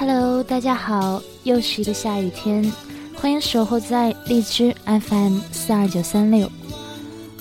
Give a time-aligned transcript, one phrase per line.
[0.00, 2.72] Hello，大家好，又是一个下雨天，
[3.14, 6.50] 欢迎守候在荔枝 FM 四二九三六，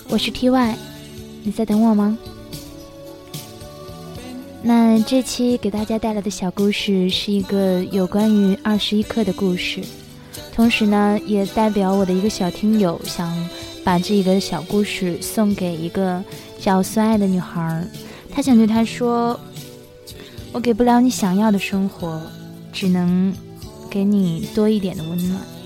[0.10, 0.76] 我是 TY，
[1.42, 2.18] 你在等我吗？
[4.62, 9.80] 那这期给大家带来的小故事是一个有关于二十一课的故事，
[10.54, 13.34] 同时呢，也代表我的一个小听友想
[13.86, 16.22] 把这个小故事送给一个
[16.60, 17.88] 叫孙爱的女孩，
[18.30, 19.40] 她想对她说
[20.52, 22.22] ：“我给不了你想要的生活。”
[22.72, 23.34] 只能
[23.89, 25.59] 给你多一点的温暖。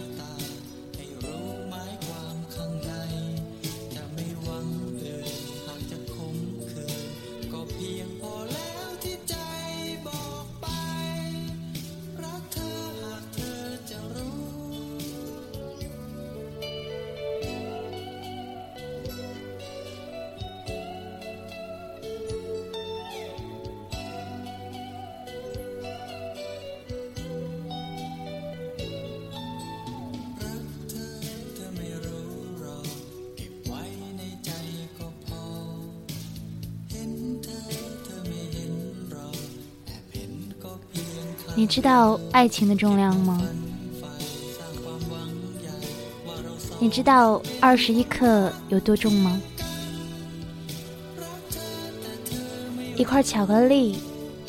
[41.56, 43.42] 你知道爱情的重量吗？
[46.80, 49.40] 你知道二十一克有多重吗？
[52.98, 53.98] 一块巧克力，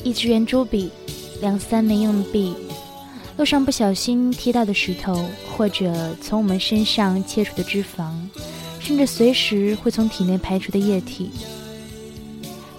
[0.03, 0.91] 一支圆珠笔，
[1.41, 2.55] 两三枚硬币，
[3.37, 8.13] 路上不小心踢到的石头，或者从我们身上切除的脂肪，
[8.79, 11.31] 甚至随时会从体内排出的液体，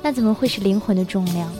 [0.03, 1.51] 那怎么会是灵魂的重量？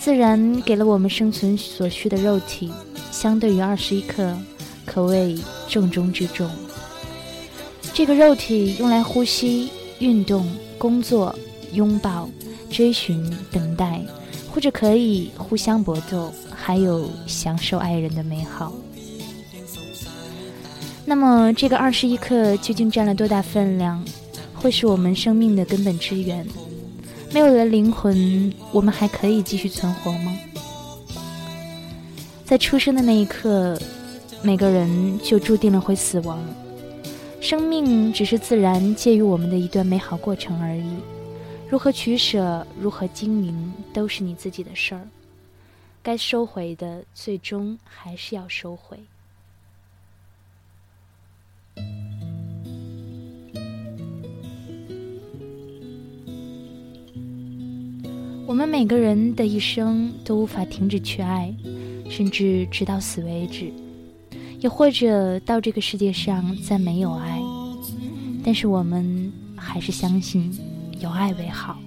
[0.00, 2.72] 自然给了我们生存所需的肉体，
[3.12, 4.34] 相对于二十一克，
[4.86, 5.36] 可谓
[5.68, 6.50] 重中之重。
[7.92, 9.68] 这个肉体用来呼吸、
[9.98, 11.38] 运动、工作、
[11.74, 12.26] 拥抱、
[12.70, 14.00] 追寻、等待，
[14.50, 18.72] 或者可以互相搏斗，还有享受爱人的美好。
[21.04, 24.02] 那么，这个二十一克究竟占了多大分量？
[24.54, 26.46] 会是我们生命的根本之源？
[27.32, 30.36] 没有了灵魂，我们还可以继续存活吗？
[32.44, 33.80] 在出生的那一刻，
[34.42, 36.42] 每个人就注定了会死亡。
[37.40, 40.96] 生命只是自然介于我们的一段美好过程而已。
[41.68, 45.08] 如何取舍，如何经营，都是你自己的事儿。
[46.02, 48.98] 该收回的，最终还是要收回。
[58.50, 61.54] 我们每个人的一生都无法停止去爱，
[62.08, 63.72] 甚至直到死为止，
[64.58, 67.40] 也或者到这个世界上再没有爱。
[68.42, 70.52] 但是我们还是相信
[70.98, 71.78] 有爱为好。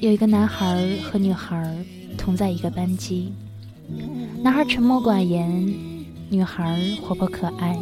[0.00, 1.76] 有一个男孩和女孩
[2.16, 3.32] 同在一个班级，
[4.42, 5.74] 男孩沉默寡言，
[6.28, 7.78] 女孩活泼可爱。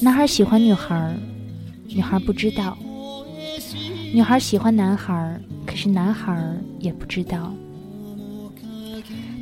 [0.00, 1.14] 男孩喜欢女孩，
[1.86, 2.76] 女孩不知道；
[4.14, 7.52] 女孩喜欢男孩，可是男孩也不知道。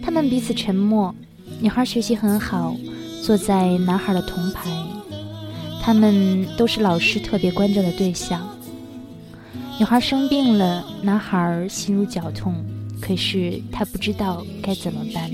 [0.02, 1.14] 他们彼此沉默，
[1.60, 2.74] 女孩学习很好，
[3.22, 4.70] 坐在男孩的同排，
[5.82, 8.48] 他们都是老师特别关照的对象。
[9.78, 12.52] 女孩生病了，男孩心如绞痛，
[13.00, 15.30] 可是他不知道该怎么办。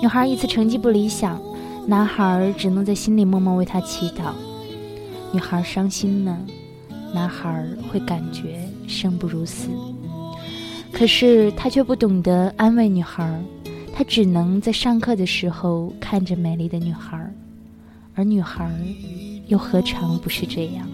[0.00, 1.40] 女孩一次成绩不理想，
[1.86, 4.32] 男孩只能在心里默默为她祈祷。
[5.32, 6.36] 女孩伤心了，
[7.14, 9.68] 男孩会感觉生不如死，
[10.90, 13.40] 可是他却不懂得安慰女孩，
[13.94, 17.32] 他只能在上课的时候看着美丽的女孩，
[18.16, 18.68] 而女孩
[19.46, 20.84] 又何尝不是这样？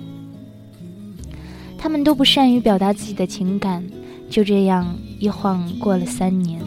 [1.78, 3.82] 他们都不善于表达自己的情感，
[4.28, 6.60] 就这样一晃过了三年，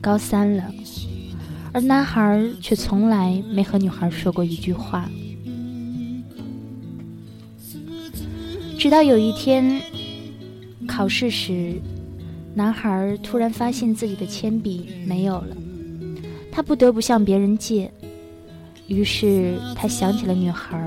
[0.00, 0.72] 高三了，
[1.72, 5.10] 而男孩却从来没和女孩说过一句话。
[8.78, 9.82] 直到有一天
[10.86, 11.74] 考试时，
[12.54, 15.56] 男孩突然发现自己的铅笔没有了，
[16.52, 17.90] 他不得不向别人借，
[18.86, 20.78] 于是他想起了女孩。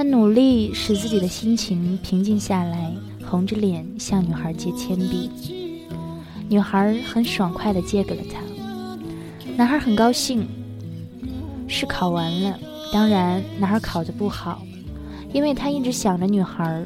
[0.00, 2.90] 他努力使自己的心情平静下来，
[3.22, 5.30] 红着脸向女孩借铅笔。
[6.48, 8.40] 女孩很爽快地借给了他，
[9.58, 10.48] 男孩很高兴。
[11.68, 12.58] 试考完了，
[12.90, 14.62] 当然男孩考得不好，
[15.34, 16.82] 因为他一直想着女孩。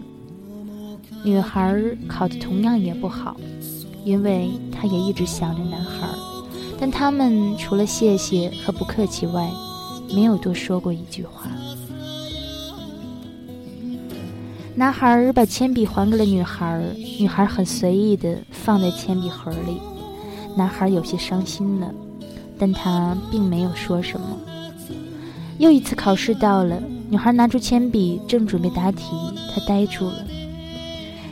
[1.24, 3.36] 女孩考的同样也不好，
[4.04, 6.08] 因为她也一直想着男孩。
[6.80, 9.48] 但他们除了谢谢和不客气外，
[10.12, 11.48] 没有多说过一句话。
[14.76, 16.82] 男孩把铅笔还给了女孩，
[17.20, 19.80] 女孩很随意的放在铅笔盒里。
[20.56, 21.94] 男孩有些伤心了，
[22.58, 24.26] 但他并没有说什么。
[25.58, 29.04] 又一次考试到了，女孩拿出铅笔，正准备答题，
[29.54, 30.24] 她呆住了。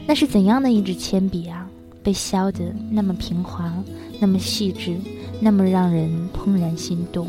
[0.06, 1.68] 那是怎样的一支铅笔啊？
[2.00, 3.72] 被削得那么平滑，
[4.20, 4.96] 那么细致，
[5.40, 7.28] 那么让人怦然心动。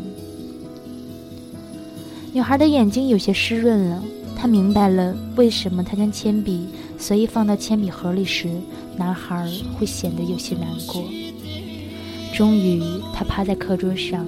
[2.32, 4.02] 女孩的眼睛有些湿润了。
[4.36, 6.66] 他明白了为什么他将铅笔
[6.98, 8.48] 随意放到铅笔盒里时，
[8.96, 9.48] 男孩
[9.78, 11.02] 会显得有些难过。
[12.34, 12.82] 终于，
[13.14, 14.26] 他趴在课桌上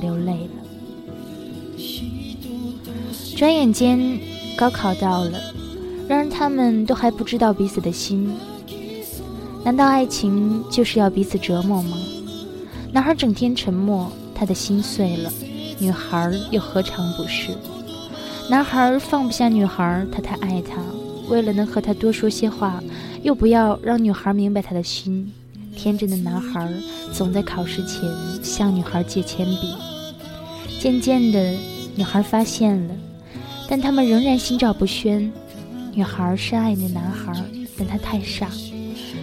[0.00, 0.50] 流泪了。
[3.36, 4.20] 转眼间，
[4.56, 5.40] 高考到了，
[6.08, 8.32] 然而他们都还不知道彼此的心。
[9.64, 11.96] 难道爱情就是要彼此折磨吗？
[12.92, 15.30] 男孩整天沉默，他的心碎了；
[15.78, 17.48] 女孩又何尝不是？
[18.50, 20.82] 男孩放不下女孩，他太爱她，
[21.28, 22.82] 为了能和她多说些话，
[23.22, 25.32] 又不要让女孩明白他的心。
[25.74, 26.70] 天真的男孩
[27.12, 28.02] 总在考试前
[28.42, 29.74] 向女孩借铅笔。
[30.78, 31.56] 渐渐的，
[31.96, 32.94] 女孩发现了，
[33.66, 35.32] 但他们仍然心照不宣。
[35.94, 37.32] 女孩深爱那男孩，
[37.78, 38.50] 但他太傻，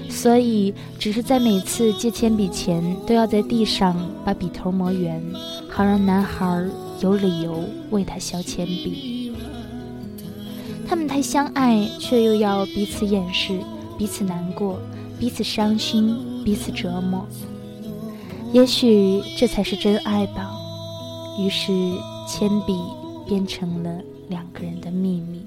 [0.09, 3.95] 所以只是在每次借铅笔前，都要在地上
[4.25, 5.21] 把笔头磨圆，
[5.69, 6.65] 好让男孩。
[7.01, 9.33] 有理由为他削铅笔，
[10.87, 13.59] 他们太相爱，却又要彼此掩饰，
[13.97, 14.79] 彼此难过，
[15.19, 16.15] 彼此伤心，
[16.45, 17.25] 彼此折磨。
[18.53, 20.51] 也许这才是真爱吧。
[21.39, 21.71] 于是，
[22.27, 22.77] 铅笔
[23.25, 23.99] 变成了
[24.29, 25.41] 两个人的秘密。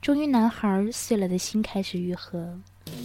[0.00, 2.48] 终于，男孩碎了的心开始愈合。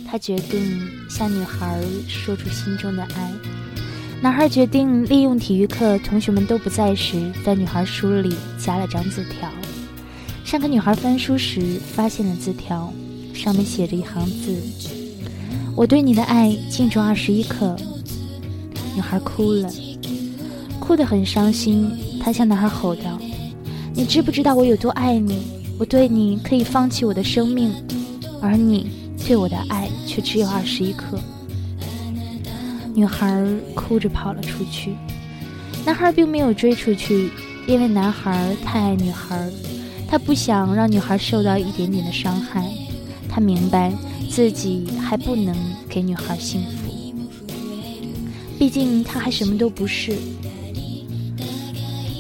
[0.08, 3.34] 他决定向女孩说出心中的爱。
[4.22, 9.52] 男孩决定利用体育课同学们都不在时，在女孩书里夹了张字条。
[10.46, 12.94] 上课女孩翻书时，发现了字条，
[13.34, 14.58] 上面写着一行字
[15.76, 17.76] ：“我对你的爱敬重二十一克。”
[18.96, 19.70] 女孩哭了，
[20.80, 21.92] 哭得很伤心。
[22.24, 23.20] 她向男孩吼道
[23.94, 27.74] ：“你知不知道我有多爱你？”我对你可以放弃我的生命，
[28.42, 28.90] 而你
[29.28, 31.20] 对我的爱却只有二十一克。
[32.94, 34.96] 女孩哭着跑了出去，
[35.86, 37.30] 男孩并没有追出去，
[37.68, 39.50] 因为男孩太爱女孩，
[40.08, 42.66] 他不想让女孩受到一点点的伤害。
[43.28, 43.92] 他明白
[44.30, 45.54] 自己还不能
[45.90, 46.90] 给女孩幸福，
[48.58, 50.16] 毕竟他还什么都不是。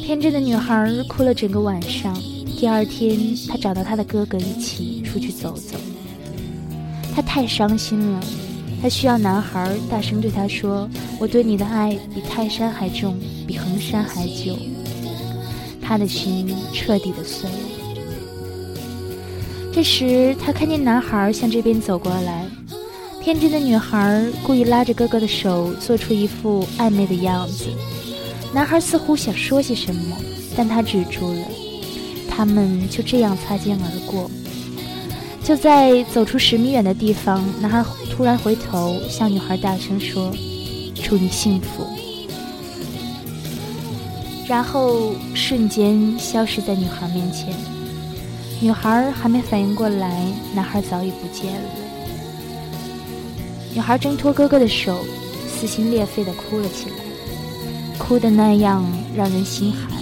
[0.03, 2.13] 天真的女孩哭了整个晚上。
[2.57, 3.19] 第二天，
[3.49, 5.77] 他找到他的哥哥一起出去走走。
[7.13, 8.23] 他太伤心了，
[8.81, 14.57] 他需要男孩大声对他说：“我对你的爱比泰山还重，比衡山还久。”
[15.81, 17.57] 他的心彻底的碎了。
[19.73, 22.45] 这时，他看见男孩向这边走过来，
[23.21, 27.65] 天真的女孩故意拉着哥哥的手，做出一副暧昧的样子。
[28.53, 30.17] 男孩似乎想说些什么，
[30.55, 31.41] 但他止住了。
[32.35, 34.29] 他们就这样擦肩而过。
[35.43, 40.33] 就在走出十米远的地方，男孩突然回头向女孩大声说
[41.03, 41.85] ：“祝你幸福。”
[44.47, 47.53] 然后瞬间消失在女孩面前。
[48.59, 51.69] 女孩还没反应过来，男孩早已不见了。
[53.73, 55.03] 女孩挣脱哥哥的手，
[55.47, 56.95] 撕心裂肺地哭了起来，
[57.99, 58.83] 哭得那样
[59.15, 59.94] 让人心寒。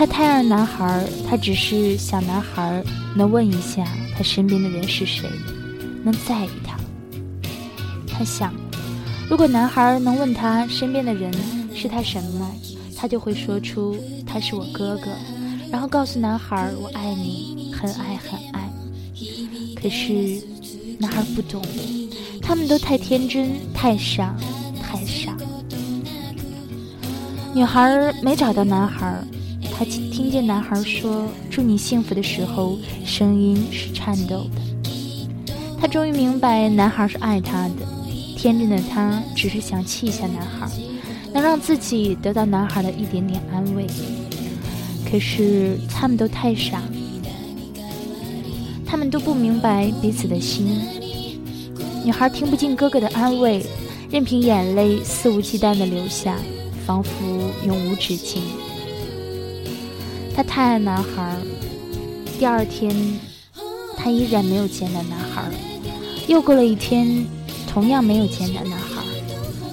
[0.00, 2.82] 他太爱男孩，他只是想男孩
[3.14, 5.28] 能问一下他身边的人是谁，
[6.02, 6.78] 能在意他。
[8.08, 8.50] 他想，
[9.28, 11.30] 如果男孩能问他身边的人
[11.74, 12.50] 是他什么，
[12.96, 13.94] 他就会说出
[14.26, 15.10] 他是我哥哥，
[15.70, 18.72] 然后告诉男孩我爱你，很爱很爱。
[19.76, 20.42] 可是
[20.98, 21.62] 男孩不懂，
[22.40, 24.34] 他们都太天真，太傻，
[24.82, 25.36] 太傻。
[27.52, 29.22] 女孩没找到男孩。
[30.30, 34.62] 听见男孩说“祝你幸福”的时候，声音是颤抖的。
[35.76, 37.74] 他终于明白，男孩是爱他的。
[38.36, 40.70] 天真的她只是想气一下男孩，
[41.34, 43.88] 能让自己得到男孩的一点点安慰。
[45.10, 46.80] 可是他们都太傻，
[48.86, 50.80] 他们都不明白彼此的心。
[52.04, 53.66] 女孩听不进哥哥的安慰，
[54.08, 56.36] 任凭眼泪肆无忌惮地流下，
[56.86, 57.10] 仿佛
[57.66, 58.40] 永无止境。
[60.40, 61.36] 她太爱男孩，
[62.38, 62.96] 第二天，
[63.94, 65.42] 她依然没有见到男孩。
[66.28, 67.26] 又过了一天，
[67.68, 69.02] 同样没有见到男孩。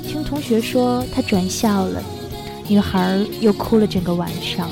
[0.06, 2.04] 听同学说他转校了，
[2.68, 4.70] 女孩又哭了整个晚上。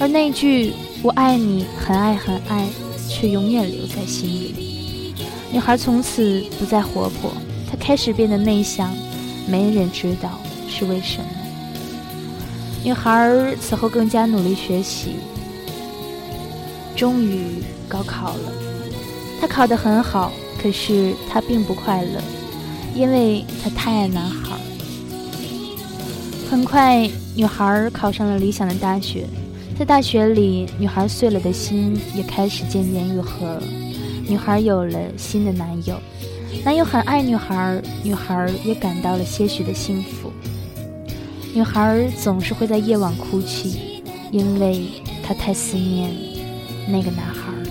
[0.00, 0.72] 而那句
[1.04, 2.66] “我爱你，很爱很爱”，
[3.06, 5.14] 却永远留在心里。
[5.52, 7.30] 女孩从此不再活泼，
[7.70, 8.96] 她开始变得内向，
[9.46, 11.28] 没人知道是为什么。
[12.86, 15.16] 女孩此后更加努力学习，
[16.94, 18.52] 终于高考了。
[19.40, 20.30] 她考得很好，
[20.62, 22.22] 可是她并不快乐，
[22.94, 24.56] 因为她太爱男孩。
[26.48, 29.26] 很快，女孩考上了理想的大学。
[29.76, 33.60] 在大学里，女孩碎了的心也开始渐渐愈合。
[34.28, 36.00] 女孩有了新的男友，
[36.64, 40.30] 男友很爱女孩，女孩也感到了些许的幸福。
[41.56, 44.88] 女孩总是会在夜晚哭泣，因为
[45.22, 46.14] 她太思念
[46.86, 47.68] 那个男孩了。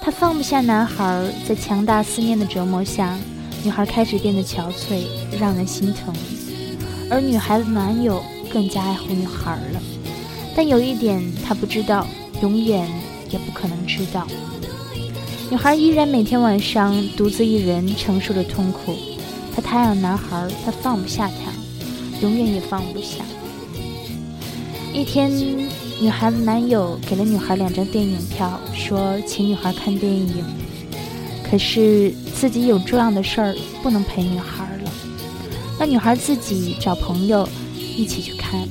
[0.00, 3.18] 她放不下男孩，在强大思念的折磨下，
[3.62, 5.02] 女孩开始变得憔悴，
[5.38, 6.14] 让人心疼。
[7.10, 9.82] 而女孩的男友更加爱护女孩了，
[10.56, 12.06] 但有一点她不知道，
[12.40, 12.90] 永远
[13.28, 14.26] 也不可能知道。
[15.48, 18.96] 女孩依然每天晚上独自一人承受着痛苦，
[19.54, 21.52] 她太爱男孩，她放不下他，
[22.20, 23.24] 永远也放不下。
[24.92, 25.30] 一天，
[26.00, 30.44] 女孩的男友给了女孩两张电影票，说请女孩看电影，
[31.48, 34.90] 可是自己有重要的事儿，不能陪女孩了。
[35.78, 37.48] 让女孩自己找朋友
[37.96, 38.66] 一起去看。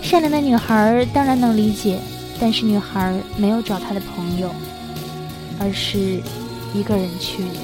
[0.00, 1.98] 善良的女孩当然能理解，
[2.38, 4.50] 但是女孩没有找她的朋友，
[5.60, 5.98] 而是
[6.74, 7.60] 一个人去的。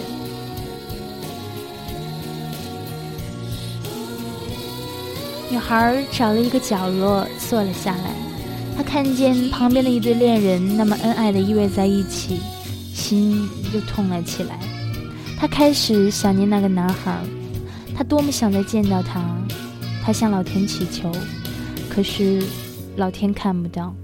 [5.51, 8.11] 女孩找了一个角落坐了下来，
[8.77, 12.41] 她看见旁边的一对恋人那么恩爱的依偎在一起，
[12.93, 14.59] 心又痛了起来。
[15.39, 17.19] 她开始想念那个男孩。
[17.97, 19.25] 她多么想再见到他，
[20.05, 21.11] 她向老天祈求，
[21.89, 22.43] 可是
[22.97, 23.95] 老天看不到。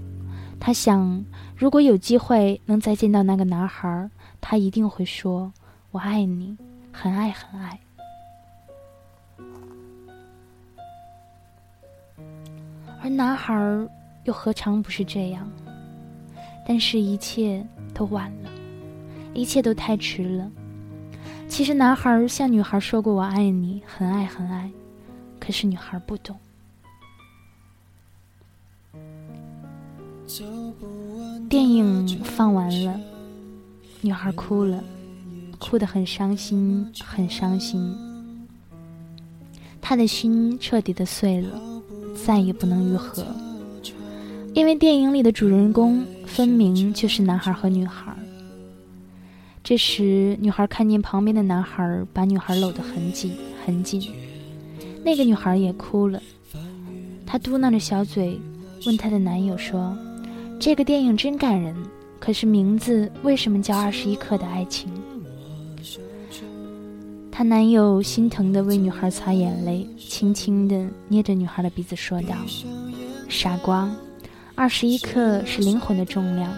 [0.59, 1.23] 他想，
[1.55, 4.09] 如果有机会能再见到那个男孩，
[4.41, 5.53] 他一定会说
[5.91, 6.57] ：“我爱你，
[6.91, 7.79] 很爱很爱。”
[13.01, 13.53] 而男孩
[14.23, 15.49] 又何尝不是这样？
[16.65, 18.49] 但是，一切都晚了，
[19.33, 20.51] 一切都太迟了。
[21.47, 24.71] 其实男孩向女孩说过“我爱你，很爱很爱”，
[25.39, 26.37] 可是女孩不懂。
[31.49, 32.99] 电影放完了，
[34.01, 34.83] 女孩哭了，
[35.59, 37.95] 哭得很伤心，很伤心。
[39.81, 41.59] 她的心彻底的碎了，
[42.25, 43.25] 再也不能愈合，
[44.53, 48.15] 因为电影里的主人公分明就是男孩和女孩。
[49.63, 53.33] 这时，女孩看见旁边的男孩把女孩搂得很紧
[53.65, 54.11] 很紧，
[55.05, 56.21] 那个女孩也哭了。
[57.25, 58.39] 她嘟囔着小嘴，
[58.85, 59.95] 问她的男友说
[60.65, 61.75] ：“这个电影真感人，
[62.21, 64.89] 可是名字为什么叫《二十一克的爱情》？”
[67.29, 72.37] 她男友心疼地为女孩擦眼泪，轻轻地捏着女孩的鼻子说道
[73.27, 73.93] ：“傻瓜，
[74.55, 76.49] 二十一克是灵魂的重量。”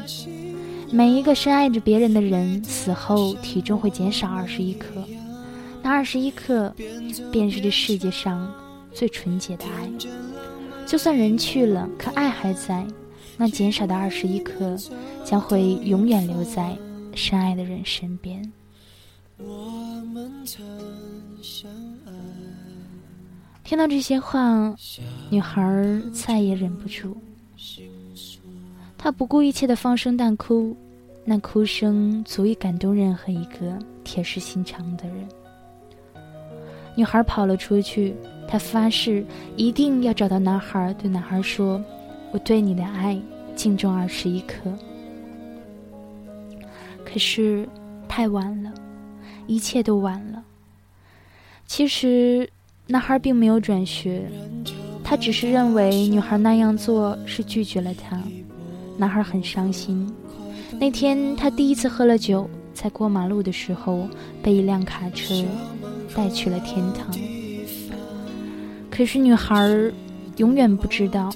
[0.94, 4.88] 每一个深爱着别人的人死后体重会减少二十一克，
[5.82, 6.72] 那二十一克
[7.32, 8.54] 便是这世界上
[8.94, 9.90] 最纯洁的爱。
[10.86, 12.86] 就算人去了，可爱还在，
[13.38, 14.76] 那减少的二十一克
[15.24, 16.78] 将会永远留在
[17.14, 18.52] 深爱的人身边。
[23.64, 24.76] 听到这些话，
[25.30, 27.18] 女孩再也忍不住。
[28.98, 30.76] 她不顾一切的放声大哭，
[31.26, 35.28] 那哭声足以感动任何一个铁石心肠的人。
[36.96, 38.16] 女孩跑了出去，
[38.48, 39.26] 她发誓
[39.58, 41.84] 一定要找到男孩，对男孩说
[42.36, 43.18] ：“我对你的爱
[43.56, 44.70] 敬重二十一克。”
[47.06, 47.66] 可是
[48.10, 48.74] 太晚了，
[49.48, 50.44] 一切都晚了。
[51.66, 52.50] 其实
[52.88, 54.30] 男孩并没有转学，
[55.02, 58.22] 他只是认为女孩那样做是拒绝了他。
[58.98, 60.14] 男孩很伤心，
[60.78, 64.10] 那天他第一次喝了酒，在过马路的时候
[64.44, 65.34] 被一辆卡车
[66.14, 67.16] 带去了天堂。
[68.92, 69.72] 可是女孩
[70.36, 71.34] 永远不知道，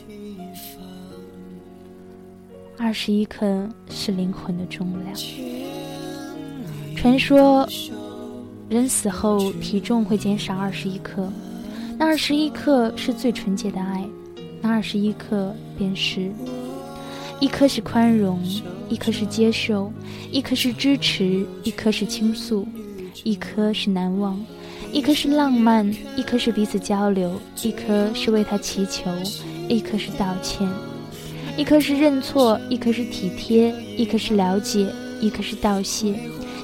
[2.81, 5.13] 二十一克是灵魂的重量。
[6.95, 7.67] 传说
[8.69, 11.29] 人死后体重会减少二十一克，
[11.97, 14.07] 那二十一克是最纯洁的爱，
[14.61, 16.31] 那二十一克便是。
[17.41, 18.41] 一颗是宽容，
[18.89, 19.91] 一颗是接受，
[20.31, 22.65] 一颗是支持，一颗是倾诉，
[23.23, 24.39] 一颗是难忘，
[24.93, 29.09] 一颗是浪漫，一颗是彼此交流，一颗是为他祈求，
[29.67, 30.67] 一颗是道歉，
[31.59, 34.87] 一颗是认错，一颗是体贴，一颗是了解，
[35.19, 36.15] 一颗是道谢，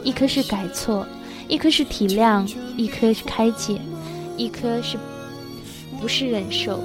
[0.06, 1.06] 一颗是改错，
[1.50, 3.78] 一颗是体谅，一颗是开解，
[4.38, 4.98] 一颗是
[6.00, 6.82] 不是忍受，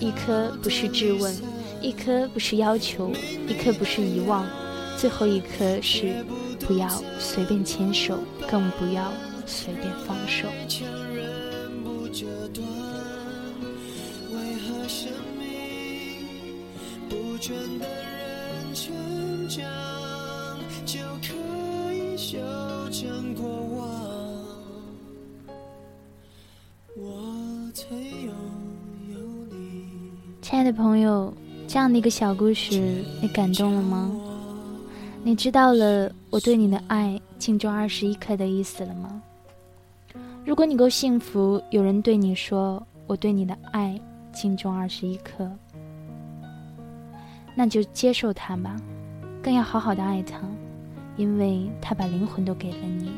[0.00, 1.32] 一颗不是质问。
[1.80, 3.12] 一颗不是要求，
[3.46, 4.44] 一颗不是遗忘，
[4.98, 6.26] 最后一颗是
[6.66, 6.88] 不要
[7.20, 8.18] 随便牵手，
[8.50, 9.12] 更不要
[9.46, 10.48] 随便放手。
[17.44, 18.94] 倦的人成
[19.50, 19.62] 长，
[20.86, 22.38] 就可以修
[22.90, 23.86] 正过往。
[26.96, 28.32] 我曾拥
[29.12, 29.18] 有
[29.50, 29.84] 你
[30.40, 31.30] 亲爱的朋友。
[31.68, 34.10] 这样的一个小故事，你感动了吗？
[35.22, 39.20] 你知道了我对你的爱敬重二十一克的意思了吗？
[40.46, 44.00] 如果你够幸福，有人对你说我对你的爱
[44.32, 45.50] 敬重二十一克，
[47.54, 48.76] 那就接受他吧，
[49.42, 50.40] 更要好好的爱他，
[51.16, 53.12] 因为他把灵魂都给了你。